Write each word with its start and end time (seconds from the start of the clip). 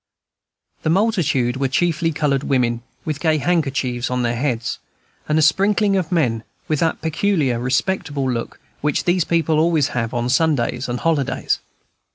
The 0.81 0.89
multitude 0.89 1.57
were 1.57 1.67
chiefly 1.67 2.11
colored 2.11 2.41
women, 2.43 2.81
with 3.05 3.19
gay 3.19 3.37
handkerchiefs 3.37 4.09
on 4.09 4.23
their 4.23 4.35
heads, 4.35 4.79
and 5.29 5.37
a 5.37 5.43
sprinkling 5.43 5.95
of 5.95 6.11
men, 6.11 6.43
with 6.67 6.79
that 6.79 7.01
peculiarly 7.03 7.61
respectable 7.61 8.27
look 8.27 8.59
which 8.81 9.03
these 9.03 9.25
people 9.25 9.59
always 9.59 9.89
have 9.89 10.11
on 10.11 10.27
Sundays 10.27 10.89
and 10.89 11.01
holidays. 11.01 11.59